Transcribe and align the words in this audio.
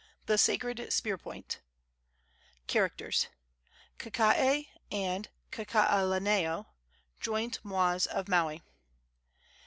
THE 0.25 0.39
SACRED 0.39 0.91
SPEAR 0.91 1.15
POINT. 1.19 1.59
CHARACTERS. 2.65 3.27
Kakae 3.99 4.65
and 4.91 5.29
Kakaalaneo, 5.51 6.65
joint 7.19 7.59
mois 7.63 8.07
of 8.07 8.27
Maui. 8.27 8.63